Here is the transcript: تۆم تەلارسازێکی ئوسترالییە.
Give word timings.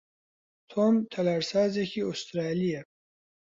تۆم 0.69 0.95
تەلارسازێکی 1.11 2.05
ئوسترالییە. 2.07 2.81